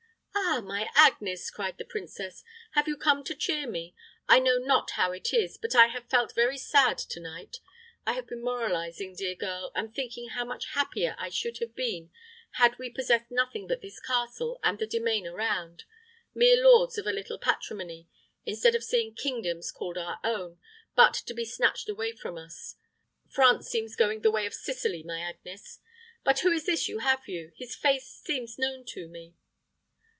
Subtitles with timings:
[0.53, 3.95] "Ah, my Agnes," cried the princess, "have you come to cheer me?
[4.27, 7.61] I know not how it is, but I have felt very sad to night.
[8.05, 12.11] I have been moralizing, dear girl, and thinking how much happier I should have been
[12.53, 15.85] had we possessed nothing but this castle and the demesne around,
[16.35, 18.09] mere lords of a little patrimony,
[18.45, 20.59] instead of seeing kingdoms called our own,
[20.95, 22.75] but to be snatched away from us.
[23.29, 25.79] France seems going the way of Sicily, my Agnes.
[26.25, 27.51] But who is this you have with you?
[27.55, 29.35] His face seems known to me."